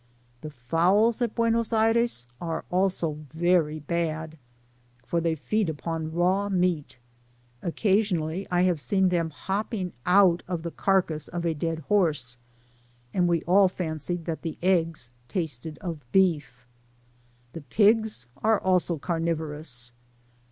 The 0.41 0.49
fowls 0.49 1.21
at 1.21 1.35
Buenos 1.35 1.71
Aires 1.71 2.25
are 2.41 2.65
also 2.71 3.19
very 3.33 3.77
bad, 3.79 4.39
for 5.05 5.21
they 5.21 5.35
feed 5.35 5.69
upon 5.69 6.11
raw 6.11 6.49
meat; 6.49 6.97
occasionally 7.61 8.47
I 8.49 8.63
have 8.63 8.79
seen 8.81 9.09
them 9.09 9.29
hopping 9.29 9.93
out 10.07 10.41
of 10.47 10.63
the 10.63 10.71
carcass 10.71 11.27
of 11.27 11.45
a 11.45 11.53
dead 11.53 11.81
horse; 11.87 12.37
and 13.13 13.27
we 13.27 13.43
all 13.43 13.67
fancied 13.69 14.25
that 14.25 14.41
the 14.41 14.57
eggs 14.63 15.11
tasted 15.27 15.77
of 15.81 16.11
beef. 16.11 16.65
The 17.53 17.61
pigs 17.61 18.25
are 18.41 18.59
also 18.59 18.97
carnivorous. 18.97 19.91